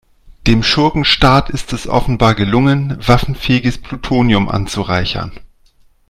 [0.47, 5.31] Dem Schurkenstaat ist es offenbar gelungen, waffenfähiges Plutonium anzureichern.